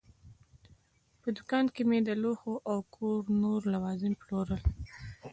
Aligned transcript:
په 1.21 1.27
دوکان 1.37 1.65
کې 1.73 1.81
مې 1.89 1.99
د 2.03 2.09
لوښو 2.21 2.53
او 2.71 2.77
د 2.83 2.87
کور 2.95 3.21
نور 3.41 3.61
لوازم 3.73 4.13
پلورل. 4.21 4.61